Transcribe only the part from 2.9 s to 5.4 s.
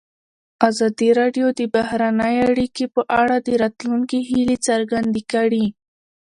په اړه د راتلونکي هیلې څرګندې